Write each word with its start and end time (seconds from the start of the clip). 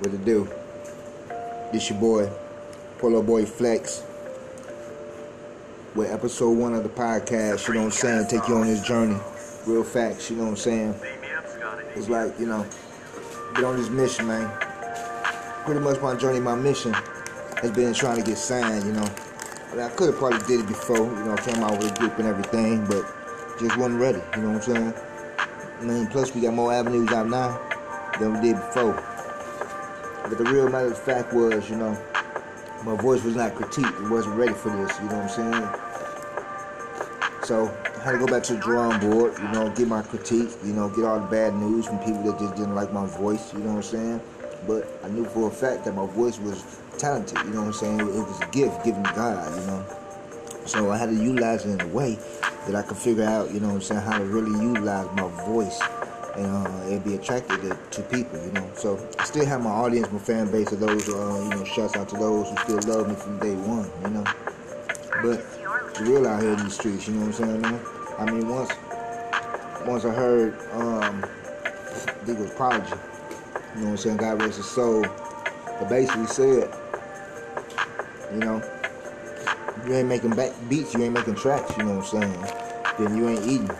What 0.00 0.12
to 0.12 0.16
do? 0.16 0.48
This 1.74 1.90
your 1.90 2.00
boy, 2.00 2.30
Polo 2.96 3.22
Boy 3.22 3.44
Flex. 3.44 4.02
With 5.94 6.10
episode 6.10 6.56
one 6.56 6.72
of 6.72 6.84
the 6.84 6.88
podcast, 6.88 7.68
you 7.68 7.74
know 7.74 7.80
what 7.80 7.86
I'm 7.86 7.90
saying? 7.90 8.28
Take 8.28 8.48
you 8.48 8.56
on 8.56 8.66
this 8.66 8.80
journey. 8.80 9.20
Real 9.66 9.84
facts, 9.84 10.30
you 10.30 10.36
know 10.36 10.44
what 10.44 10.50
I'm 10.52 10.56
saying? 10.56 10.94
It's 11.94 12.08
like, 12.08 12.32
you 12.40 12.46
know, 12.46 12.66
get 13.54 13.64
on 13.64 13.76
this 13.76 13.90
mission, 13.90 14.26
man. 14.26 14.50
Pretty 15.66 15.80
much 15.80 16.00
my 16.00 16.14
journey, 16.14 16.40
my 16.40 16.54
mission 16.54 16.94
has 17.60 17.70
been 17.70 17.92
trying 17.92 18.16
to 18.16 18.22
get 18.22 18.38
signed, 18.38 18.86
you 18.86 18.92
know. 18.92 19.06
I, 19.70 19.74
mean, 19.74 19.84
I 19.84 19.90
could 19.90 20.06
have 20.06 20.16
probably 20.16 20.38
did 20.46 20.60
it 20.60 20.66
before, 20.66 20.96
you 20.96 21.24
know, 21.26 21.36
came 21.36 21.62
out 21.62 21.72
with 21.72 21.92
a 21.92 21.98
group 21.98 22.18
and 22.18 22.26
everything, 22.26 22.86
but 22.86 23.04
just 23.60 23.76
wasn't 23.76 24.00
ready, 24.00 24.22
you 24.34 24.42
know 24.44 24.52
what 24.52 24.66
I'm 24.66 24.74
saying? 24.74 24.94
I 25.78 25.84
mean, 25.84 26.06
plus 26.06 26.34
we 26.34 26.40
got 26.40 26.54
more 26.54 26.72
avenues 26.72 27.10
out 27.10 27.28
now 27.28 27.60
than 28.18 28.32
we 28.32 28.40
did 28.40 28.56
before. 28.56 29.09
But 30.30 30.38
the 30.38 30.44
real 30.44 30.68
matter 30.70 30.92
of 30.92 30.96
fact 30.96 31.32
was, 31.32 31.68
you 31.68 31.74
know, 31.74 31.98
my 32.84 32.94
voice 32.94 33.24
was 33.24 33.34
not 33.34 33.52
critiqued. 33.56 34.00
It 34.00 34.08
wasn't 34.08 34.36
ready 34.36 34.52
for 34.52 34.70
this, 34.70 34.96
you 35.00 35.08
know 35.08 35.16
what 35.16 35.24
I'm 35.24 35.28
saying? 35.28 35.68
So 37.42 37.66
I 37.98 38.04
had 38.04 38.12
to 38.12 38.18
go 38.18 38.26
back 38.28 38.44
to 38.44 38.54
the 38.54 38.60
drawing 38.60 39.00
board, 39.00 39.36
you 39.38 39.48
know, 39.48 39.68
get 39.70 39.88
my 39.88 40.02
critique, 40.02 40.50
you 40.64 40.72
know, 40.72 40.88
get 40.88 41.04
all 41.04 41.18
the 41.18 41.26
bad 41.26 41.56
news 41.56 41.86
from 41.86 41.98
people 41.98 42.22
that 42.22 42.38
just 42.38 42.54
didn't 42.54 42.76
like 42.76 42.92
my 42.92 43.06
voice, 43.06 43.52
you 43.52 43.58
know 43.58 43.70
what 43.70 43.76
I'm 43.78 43.82
saying? 43.82 44.20
But 44.68 44.86
I 45.02 45.08
knew 45.08 45.24
for 45.24 45.48
a 45.48 45.50
fact 45.50 45.84
that 45.86 45.96
my 45.96 46.06
voice 46.06 46.38
was 46.38 46.62
talented, 46.96 47.36
you 47.38 47.50
know 47.50 47.62
what 47.62 47.66
I'm 47.66 47.72
saying? 47.72 47.98
It 47.98 48.06
was 48.06 48.40
a 48.40 48.46
gift 48.52 48.84
given 48.84 49.02
to 49.02 49.12
God, 49.12 49.60
you 49.60 49.66
know. 49.66 49.84
So 50.64 50.92
I 50.92 50.96
had 50.96 51.08
to 51.08 51.16
utilize 51.16 51.66
it 51.66 51.70
in 51.70 51.80
a 51.80 51.88
way 51.88 52.20
that 52.68 52.76
I 52.76 52.82
could 52.82 52.98
figure 52.98 53.24
out, 53.24 53.52
you 53.52 53.58
know 53.58 53.66
what 53.66 53.74
I'm 53.74 53.82
saying, 53.82 54.02
how 54.02 54.18
to 54.18 54.24
really 54.24 54.52
utilize 54.64 55.08
my 55.16 55.26
voice 55.44 55.80
and 56.36 56.46
uh, 56.46 56.86
it'd 56.86 57.04
be 57.04 57.14
attracted 57.14 57.60
to, 57.62 57.78
to, 57.90 58.02
people, 58.02 58.42
you 58.44 58.52
know. 58.52 58.70
So 58.74 59.08
I 59.18 59.24
still 59.24 59.44
have 59.46 59.62
my 59.62 59.70
audience, 59.70 60.10
my 60.12 60.18
fan 60.18 60.50
base 60.50 60.72
of 60.72 60.80
those, 60.80 61.08
uh, 61.08 61.40
you 61.42 61.50
know, 61.50 61.64
shouts 61.64 61.96
out 61.96 62.08
to 62.10 62.16
those 62.16 62.48
who 62.48 62.56
still 62.58 62.96
love 62.96 63.08
me 63.08 63.14
from 63.14 63.38
day 63.38 63.54
one, 63.54 63.90
you 64.02 64.10
know. 64.10 64.24
But 65.22 65.44
it's 65.90 66.00
real 66.00 66.26
out 66.26 66.42
here 66.42 66.52
in 66.52 66.58
the 66.58 66.70
streets, 66.70 67.08
you 67.08 67.14
know 67.14 67.26
what 67.26 67.40
I'm 67.40 67.46
saying, 67.46 67.60
man? 67.62 67.80
I 68.18 68.30
mean, 68.30 68.48
once 68.48 68.70
once 69.86 70.04
I 70.04 70.12
heard, 70.12 70.54
um, 70.72 71.24
I 71.24 72.24
think 72.24 72.38
it 72.38 72.42
was 72.42 72.50
Prodigy, 72.52 72.90
you 72.90 73.80
know 73.80 73.86
what 73.86 73.90
I'm 73.90 73.96
saying, 73.96 74.16
God 74.18 74.42
rest 74.42 74.56
his 74.58 74.66
soul, 74.66 75.02
but 75.02 75.88
basically 75.88 76.26
said, 76.26 76.70
you 78.32 78.38
know, 78.40 78.62
you 79.86 79.94
ain't 79.94 80.08
making 80.08 80.30
back 80.30 80.52
beats, 80.68 80.94
you 80.94 81.02
ain't 81.02 81.14
making 81.14 81.34
tracks, 81.34 81.76
you 81.76 81.84
know 81.84 81.96
what 81.96 82.14
I'm 82.14 82.20
saying, 82.20 82.46
then 82.98 83.16
you 83.16 83.28
ain't 83.28 83.46
eating. 83.46 83.70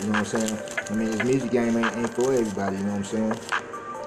You 0.00 0.12
know 0.12 0.20
what 0.20 0.34
I'm 0.34 0.40
saying? 0.40 0.79
I 0.90 0.94
mean, 0.94 1.10
this 1.12 1.22
music 1.22 1.52
game 1.52 1.76
ain't, 1.76 1.96
ain't 1.96 2.12
for 2.14 2.32
everybody, 2.32 2.76
you 2.76 2.82
know 2.82 2.96
what 2.96 2.98
I'm 2.98 3.04
saying? 3.04 3.40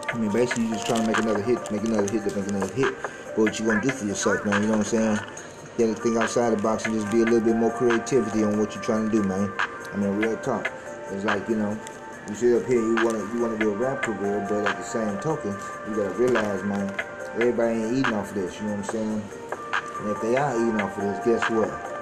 I 0.09 0.17
mean, 0.17 0.31
basically, 0.31 0.65
you're 0.65 0.73
just 0.73 0.85
trying 0.85 0.99
to 0.99 1.07
make 1.07 1.17
another 1.17 1.41
hit, 1.41 1.71
make 1.71 1.81
another 1.83 2.11
hit, 2.11 2.25
make 2.35 2.47
another 2.47 2.73
hit. 2.73 2.93
But 3.35 3.37
what 3.37 3.59
you 3.59 3.65
gonna 3.65 3.81
do 3.81 3.89
for 3.89 4.05
yourself, 4.05 4.45
man? 4.45 4.61
You 4.61 4.67
know 4.67 4.77
what 4.77 4.93
I'm 4.93 5.17
saying? 5.17 5.19
You 5.77 5.87
gotta 5.87 6.01
think 6.01 6.17
outside 6.17 6.49
the 6.51 6.61
box 6.61 6.85
and 6.85 6.93
just 6.93 7.09
be 7.09 7.21
a 7.21 7.25
little 7.25 7.39
bit 7.39 7.55
more 7.55 7.71
creativity 7.71 8.43
on 8.43 8.59
what 8.59 8.75
you're 8.75 8.83
trying 8.83 9.09
to 9.09 9.11
do, 9.11 9.23
man. 9.23 9.51
I 9.93 9.97
mean, 9.97 10.09
real 10.09 10.35
talk. 10.37 10.71
It's 11.11 11.23
like, 11.23 11.47
you 11.47 11.55
know, 11.55 11.79
you 12.27 12.35
sit 12.35 12.61
up 12.61 12.67
here, 12.67 12.81
you 12.81 12.95
wanna 12.95 13.19
you 13.33 13.39
wanna 13.41 13.57
do 13.57 13.71
a 13.71 13.75
rap 13.77 14.03
career, 14.03 14.45
but 14.49 14.67
at 14.67 14.75
the 14.75 14.83
same 14.83 15.17
token, 15.19 15.55
you 15.87 15.95
gotta 15.95 16.13
realize, 16.19 16.63
man, 16.63 16.93
everybody 17.35 17.79
ain't 17.79 17.97
eating 17.97 18.13
off 18.13 18.29
of 18.29 18.35
this, 18.35 18.59
you 18.59 18.67
know 18.67 18.75
what 18.75 18.79
I'm 18.79 18.83
saying? 18.91 19.23
And 20.01 20.09
if 20.11 20.21
they 20.21 20.35
are 20.35 20.53
eating 20.53 20.81
off 20.81 20.97
of 20.97 21.03
this, 21.05 21.25
guess 21.25 21.49
what? 21.49 21.92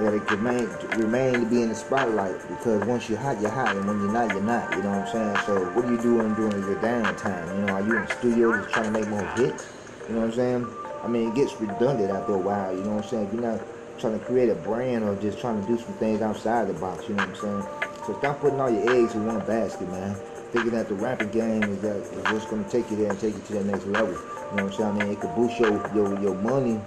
That 0.00 0.14
it 0.14 0.30
remain 0.30 0.66
remain 0.98 1.40
to 1.40 1.46
be 1.46 1.62
in 1.62 1.68
the 1.68 1.74
spotlight 1.74 2.36
because 2.48 2.84
once 2.86 3.08
you're 3.08 3.18
hot, 3.18 3.40
you're 3.40 3.50
hot, 3.50 3.76
and 3.76 3.86
when 3.86 4.00
you're 4.00 4.12
not, 4.12 4.32
you're 4.32 4.42
not. 4.42 4.70
You 4.74 4.82
know 4.82 4.90
what 4.90 5.08
I'm 5.08 5.12
saying? 5.12 5.36
So 5.46 5.70
what 5.72 5.84
are 5.84 5.90
you 5.92 6.00
doing 6.00 6.34
during 6.34 6.58
your 6.62 6.80
downtime? 6.80 7.54
You 7.54 7.66
know, 7.66 7.72
are 7.74 7.82
you 7.82 7.96
in 7.96 8.02
the 8.06 8.12
studio 8.18 8.56
just 8.56 8.72
trying 8.72 8.92
to 8.92 8.98
make 8.98 9.08
more 9.08 9.26
hits? 9.36 9.66
You 10.08 10.14
know 10.14 10.20
what 10.20 10.30
I'm 10.30 10.32
saying? 10.32 10.66
I 11.04 11.08
mean, 11.08 11.28
it 11.28 11.34
gets 11.34 11.54
redundant 11.60 12.10
after 12.10 12.34
a 12.34 12.38
while. 12.38 12.74
You 12.74 12.82
know 12.82 12.96
what 12.96 13.04
I'm 13.04 13.10
saying? 13.10 13.26
If 13.26 13.32
you're 13.34 13.42
not 13.42 13.60
trying 14.00 14.18
to 14.18 14.24
create 14.24 14.48
a 14.48 14.54
brand 14.54 15.04
or 15.04 15.14
just 15.16 15.38
trying 15.38 15.60
to 15.60 15.66
do 15.66 15.78
some 15.78 15.92
things 15.94 16.22
outside 16.22 16.68
the 16.68 16.74
box. 16.74 17.08
You 17.08 17.14
know 17.14 17.26
what 17.26 17.36
I'm 17.44 17.62
saying? 17.62 17.64
So 18.06 18.18
stop 18.18 18.40
putting 18.40 18.60
all 18.60 18.70
your 18.70 18.90
eggs 18.90 19.14
in 19.14 19.26
one 19.26 19.40
basket, 19.46 19.88
man. 19.90 20.14
Thinking 20.52 20.72
that 20.72 20.88
the 20.88 20.94
rapping 20.94 21.30
game 21.30 21.62
is 21.62 21.80
that 21.82 21.96
is 21.96 22.32
what's 22.32 22.46
going 22.46 22.64
to 22.64 22.70
take 22.70 22.90
you 22.90 22.96
there 22.96 23.10
and 23.10 23.20
take 23.20 23.34
you 23.34 23.40
to 23.40 23.52
that 23.54 23.66
next 23.66 23.86
level. 23.86 24.14
You 24.14 24.56
know 24.56 24.64
what 24.64 24.64
I'm 24.64 24.72
saying? 24.72 24.88
I 24.88 24.92
mean, 25.04 25.12
it 25.12 25.20
could 25.20 25.34
boost 25.36 25.60
your 25.60 25.70
your, 25.94 26.20
your 26.20 26.34
money, 26.36 26.80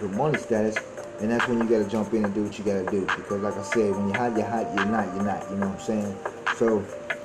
your 0.00 0.10
money 0.10 0.38
status 0.38 0.78
and 1.20 1.30
that's 1.30 1.48
when 1.48 1.58
you 1.58 1.68
gotta 1.68 1.88
jump 1.88 2.12
in 2.14 2.24
and 2.24 2.34
do 2.34 2.44
what 2.44 2.58
you 2.58 2.64
gotta 2.64 2.88
do. 2.90 3.00
Because 3.00 3.42
like 3.42 3.56
I 3.56 3.62
said, 3.62 3.90
when 3.90 4.08
you're 4.08 4.16
hot, 4.16 4.36
you're 4.36 4.46
hot, 4.46 4.66
you're 4.74 4.86
not, 4.86 5.14
you're 5.14 5.24
not. 5.24 5.50
You 5.50 5.56
know 5.56 5.68
what 5.68 5.80
I'm 5.80 5.84
saying? 5.84 6.16
So 6.56 6.76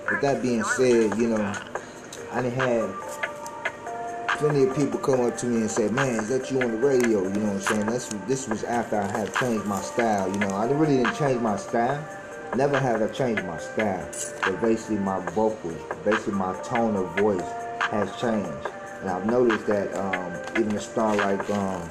with 0.09 0.21
that 0.21 0.41
being 0.41 0.63
said, 0.63 1.17
you 1.17 1.27
know, 1.29 1.53
I 2.31 2.41
done 2.41 2.51
had 2.51 2.89
plenty 4.37 4.63
of 4.63 4.75
people 4.75 4.99
come 4.99 5.21
up 5.21 5.37
to 5.37 5.45
me 5.45 5.61
and 5.61 5.71
say, 5.71 5.87
Man, 5.89 6.15
is 6.15 6.29
that 6.29 6.51
you 6.51 6.61
on 6.61 6.71
the 6.71 6.77
radio? 6.77 7.23
You 7.23 7.29
know 7.29 7.45
what 7.45 7.53
I'm 7.53 7.61
saying? 7.61 7.85
That's 7.85 8.07
this 8.27 8.47
was 8.47 8.63
after 8.63 8.97
I 8.99 9.07
had 9.07 9.33
changed 9.35 9.65
my 9.65 9.81
style, 9.81 10.31
you 10.31 10.39
know. 10.39 10.49
I 10.49 10.69
really 10.71 10.97
didn't 10.97 11.15
change 11.15 11.39
my 11.39 11.57
style. 11.57 12.03
Never 12.55 12.79
have 12.79 13.01
I 13.01 13.07
changed 13.07 13.43
my 13.45 13.57
style. 13.57 14.07
But 14.41 14.61
basically 14.61 14.97
my 14.97 15.19
vocals, 15.31 15.77
basically 16.03 16.33
my 16.33 16.55
tone 16.63 16.95
of 16.95 17.15
voice 17.17 17.41
has 17.79 18.09
changed. 18.19 18.67
And 19.01 19.09
I've 19.09 19.25
noticed 19.25 19.67
that 19.67 19.93
um, 19.95 20.33
even 20.59 20.75
a 20.75 20.81
star 20.81 21.15
like 21.15 21.49
um, 21.49 21.89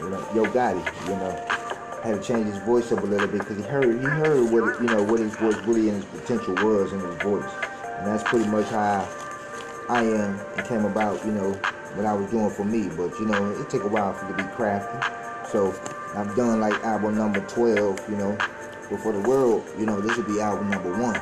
you 0.00 0.10
know, 0.10 0.18
Yo 0.34 0.44
Gotti, 0.46 1.08
you 1.08 1.16
know, 1.16 1.56
had 2.02 2.22
to 2.22 2.22
change 2.22 2.46
his 2.46 2.58
voice 2.58 2.92
up 2.92 3.02
a 3.02 3.06
little 3.06 3.26
bit 3.26 3.40
because 3.40 3.56
he 3.56 3.62
heard 3.62 3.98
he 3.98 4.04
heard 4.04 4.50
what 4.50 4.80
you 4.80 4.86
know 4.86 5.02
what 5.02 5.20
his 5.20 5.34
voice 5.36 5.56
really 5.66 5.88
and 5.88 6.02
his 6.02 6.20
potential 6.20 6.54
was 6.54 6.92
in 6.92 7.00
his 7.00 7.16
voice, 7.22 7.50
and 7.98 8.06
that's 8.06 8.22
pretty 8.22 8.48
much 8.48 8.66
how 8.68 9.08
I 9.88 10.02
am 10.02 10.38
and 10.56 10.66
came 10.66 10.84
about. 10.84 11.24
You 11.24 11.32
know, 11.32 11.52
what 11.94 12.06
I 12.06 12.12
was 12.12 12.30
doing 12.30 12.50
for 12.50 12.64
me, 12.64 12.88
but 12.88 13.18
you 13.18 13.26
know, 13.26 13.50
it 13.60 13.68
took 13.70 13.84
a 13.84 13.88
while 13.88 14.12
for 14.12 14.26
to 14.28 14.34
be 14.34 14.42
crafted. 14.42 15.48
So 15.48 15.74
I've 16.14 16.34
done 16.36 16.60
like 16.60 16.74
album 16.84 17.16
number 17.16 17.40
12, 17.40 18.10
you 18.10 18.16
know, 18.16 18.36
but 18.90 19.00
for 19.00 19.12
the 19.12 19.20
world, 19.28 19.64
you 19.78 19.86
know, 19.86 20.00
this 20.00 20.16
would 20.16 20.26
be 20.26 20.40
album 20.40 20.70
number 20.70 20.90
one 20.92 21.20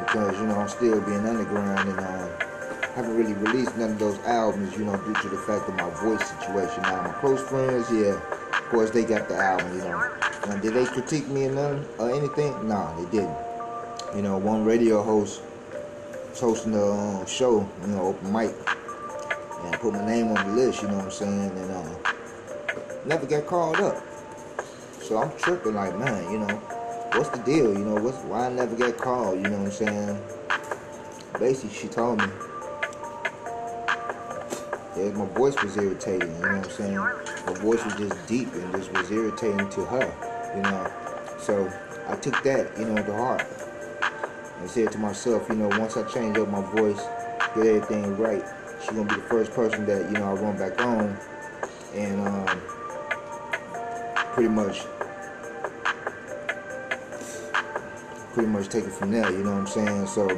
because 0.00 0.38
you 0.38 0.46
know 0.46 0.56
I'm 0.56 0.68
still 0.68 1.00
being 1.00 1.26
underground 1.26 1.88
and. 1.88 2.00
Uh, 2.00 2.45
haven't 2.96 3.14
really 3.14 3.34
released 3.34 3.76
none 3.76 3.90
of 3.90 3.98
those 3.98 4.18
albums, 4.20 4.74
you 4.74 4.82
know, 4.82 4.96
due 4.96 5.12
to 5.12 5.28
the 5.28 5.36
fact 5.36 5.68
of 5.68 5.74
my 5.74 5.90
voice 6.00 6.26
situation. 6.30 6.82
Now, 6.82 7.02
my 7.02 7.12
close 7.20 7.42
friends, 7.42 7.92
yeah, 7.92 8.16
of 8.16 8.64
course, 8.70 8.90
they 8.90 9.04
got 9.04 9.28
the 9.28 9.36
album, 9.36 9.70
you 9.76 9.84
know. 9.84 10.00
Now, 10.46 10.56
did 10.56 10.72
they 10.72 10.86
critique 10.86 11.28
me 11.28 11.44
or 11.44 11.52
none 11.52 11.86
or 11.98 12.10
anything? 12.10 12.66
Nah, 12.66 12.98
they 12.98 13.10
didn't. 13.10 13.36
You 14.16 14.22
know, 14.22 14.38
one 14.38 14.64
radio 14.64 15.02
host 15.02 15.42
was 16.30 16.40
hosting 16.40 16.72
the 16.72 16.90
um, 16.90 17.26
show, 17.26 17.68
you 17.82 17.88
know, 17.88 18.00
open 18.00 18.32
mic, 18.32 18.54
and 19.60 19.74
put 19.74 19.92
my 19.92 20.06
name 20.06 20.28
on 20.28 20.48
the 20.48 20.54
list, 20.54 20.80
you 20.80 20.88
know 20.88 20.96
what 20.96 21.04
I'm 21.04 21.10
saying, 21.10 21.50
and 21.50 21.70
uh, 21.70 21.98
never 23.04 23.26
got 23.26 23.44
called 23.44 23.76
up. 23.76 24.02
So 25.02 25.18
I'm 25.18 25.36
tripping, 25.36 25.74
like, 25.74 25.98
man, 25.98 26.32
you 26.32 26.38
know, 26.38 26.56
what's 27.12 27.28
the 27.28 27.44
deal? 27.44 27.74
You 27.74 27.84
know, 27.84 27.96
what's 27.96 28.16
why 28.24 28.46
I 28.46 28.48
never 28.48 28.74
get 28.74 28.96
called? 28.96 29.36
You 29.36 29.50
know 29.50 29.58
what 29.58 29.66
I'm 29.66 29.70
saying? 29.70 30.22
Basically, 31.38 31.76
she 31.76 31.88
told 31.88 32.20
me 32.20 32.28
my 34.96 35.26
voice 35.26 35.54
was 35.62 35.76
irritating, 35.76 36.34
you 36.36 36.42
know 36.42 36.56
what 36.56 36.64
I'm 36.64 36.70
saying? 36.70 36.96
My 36.96 37.52
voice 37.60 37.84
was 37.84 37.94
just 37.94 38.26
deep 38.26 38.52
and 38.54 38.74
just 38.74 38.90
was 38.92 39.10
irritating 39.10 39.68
to 39.68 39.84
her, 39.84 40.52
you 40.56 40.62
know. 40.62 40.90
So 41.38 41.70
I 42.08 42.16
took 42.16 42.42
that, 42.44 42.76
you 42.78 42.86
know, 42.86 42.96
to 42.96 43.12
heart. 43.12 43.46
And 44.60 44.70
said 44.70 44.90
to 44.92 44.98
myself, 44.98 45.48
you 45.50 45.56
know, 45.56 45.68
once 45.78 45.98
I 45.98 46.02
change 46.04 46.38
up 46.38 46.48
my 46.48 46.62
voice, 46.74 47.00
get 47.54 47.66
everything 47.66 48.16
right, 48.16 48.42
she's 48.80 48.90
gonna 48.90 49.04
be 49.04 49.16
the 49.16 49.28
first 49.28 49.52
person 49.52 49.84
that, 49.86 50.10
you 50.10 50.18
know, 50.18 50.30
I 50.30 50.32
run 50.32 50.56
back 50.56 50.80
on 50.80 51.16
and 51.94 52.26
um, 52.26 52.60
pretty 54.32 54.48
much 54.48 54.84
pretty 58.32 58.48
much 58.48 58.68
take 58.68 58.84
it 58.84 58.92
from 58.92 59.10
there, 59.10 59.30
you 59.30 59.44
know 59.44 59.52
what 59.52 59.60
I'm 59.60 59.66
saying? 59.66 60.06
So 60.06 60.28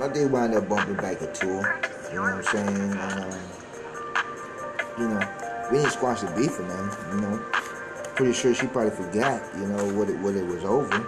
I 0.00 0.08
did 0.12 0.30
wind 0.30 0.54
up 0.54 0.68
bumping 0.68 0.96
back 0.96 1.20
a 1.20 1.32
tour. 1.32 1.91
You 2.12 2.18
know 2.18 2.24
what 2.24 2.34
I'm 2.34 2.42
saying? 2.42 2.68
And, 2.68 3.00
um, 3.00 3.40
you 4.98 5.08
know, 5.08 5.28
we 5.70 5.78
didn't 5.78 5.92
squash 5.92 6.20
the 6.20 6.26
beef 6.36 6.60
nothing, 6.60 7.14
you 7.14 7.20
know. 7.22 7.38
Pretty 8.16 8.34
sure 8.34 8.54
she 8.54 8.66
probably 8.66 8.90
forgot, 8.90 9.40
you 9.56 9.66
know, 9.66 9.82
what 9.94 10.10
it 10.10 10.18
what 10.18 10.36
it 10.36 10.44
was 10.44 10.62
over. 10.62 10.98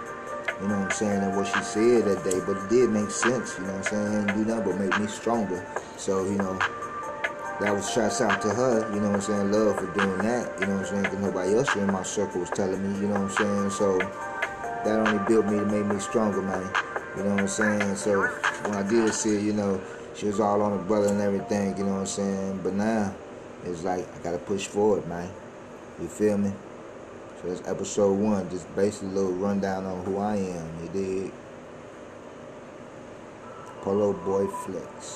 You 0.61 0.67
know 0.67 0.79
what 0.79 0.85
I'm 0.85 0.91
saying, 0.91 1.21
and 1.21 1.35
what 1.35 1.45
she 1.45 1.61
said 1.61 2.05
that 2.05 2.23
day, 2.23 2.39
but 2.47 2.57
it 2.57 2.69
did 2.69 2.89
make 2.89 3.11
sense, 3.11 3.55
you 3.59 3.65
know 3.65 3.73
what 3.73 3.91
I'm 3.93 4.25
saying? 4.25 4.27
Do 4.27 4.45
nothing 4.49 4.65
but 4.65 4.79
make 4.79 4.99
me 4.99 5.05
stronger. 5.05 5.63
So, 5.97 6.23
you 6.25 6.37
know, 6.37 6.57
that 7.59 7.75
was 7.75 7.91
shots 7.91 8.21
out 8.21 8.41
to 8.41 8.49
her, 8.49 8.89
you 8.93 8.99
know 8.99 9.09
what 9.09 9.15
I'm 9.15 9.21
saying, 9.21 9.51
love 9.51 9.77
for 9.77 9.93
doing 9.93 10.17
that, 10.19 10.59
you 10.59 10.65
know 10.65 10.77
what 10.77 10.85
I'm 10.85 10.85
saying, 10.87 11.03
because 11.03 11.19
nobody 11.19 11.55
else 11.55 11.75
in 11.75 11.87
my 11.87 12.03
circle 12.03 12.39
was 12.39 12.49
telling 12.49 12.81
me, 12.81 12.99
you 12.99 13.07
know 13.07 13.21
what 13.21 13.37
I'm 13.37 13.69
saying, 13.69 13.69
so 13.69 13.97
that 13.99 15.07
only 15.07 15.23
built 15.27 15.45
me 15.45 15.59
to 15.59 15.65
make 15.65 15.85
me 15.85 15.99
stronger, 15.99 16.41
man, 16.41 16.67
you 17.15 17.23
know 17.23 17.31
what 17.31 17.39
I'm 17.41 17.47
saying, 17.47 17.95
so 17.95 18.27
when 18.63 18.75
I 18.75 18.83
did 18.89 19.13
see, 19.13 19.39
you 19.39 19.53
know, 19.53 19.79
she 20.15 20.27
was 20.27 20.39
all 20.39 20.61
on 20.61 20.77
her 20.77 20.83
brother 20.83 21.07
and 21.07 21.21
everything, 21.21 21.77
you 21.77 21.83
know 21.83 21.93
what 21.93 21.99
I'm 21.99 22.05
saying? 22.05 22.59
But 22.63 22.73
now, 22.73 23.13
it's 23.65 23.83
like, 23.83 24.05
I 24.15 24.23
gotta 24.23 24.37
push 24.37 24.67
forward, 24.67 25.07
man. 25.07 25.29
You 26.01 26.07
feel 26.07 26.37
me? 26.37 26.51
So 27.41 27.49
that's 27.49 27.67
episode 27.67 28.17
one, 28.17 28.49
just 28.49 28.73
basically 28.75 29.09
a 29.09 29.11
little 29.11 29.33
rundown 29.33 29.85
on 29.85 30.05
who 30.05 30.17
I 30.17 30.37
am, 30.37 30.69
you 30.83 30.89
dig? 30.93 31.31
Polo 33.81 34.13
Boy 34.13 34.47
Flex. 34.47 35.13